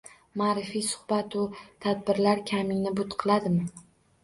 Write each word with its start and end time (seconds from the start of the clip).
Maʼrifiy 0.41 0.81
suhbatu 0.87 1.43
tadbirlar 1.87 2.43
kamingni 2.55 2.97
but 3.03 3.17
qiladimi? 3.23 3.71